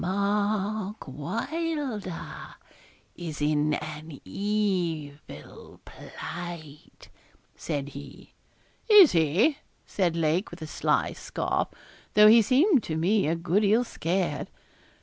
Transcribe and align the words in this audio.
'Mark 0.03 1.07
Wylder 1.07 2.55
is 3.15 3.39
in 3.39 3.75
an 3.75 4.19
evil 4.25 5.79
plight,' 5.85 7.09
said 7.55 7.89
he. 7.89 8.33
'Is 8.89 9.11
he?' 9.11 9.59
said 9.85 10.15
Lake, 10.15 10.49
with 10.49 10.63
a 10.63 10.65
sly 10.65 11.13
scoff, 11.13 11.67
though 12.15 12.25
he 12.27 12.41
seemed 12.41 12.81
to 12.81 12.97
me 12.97 13.27
a 13.27 13.35
good 13.35 13.61
deal 13.61 13.83
scared. 13.83 14.47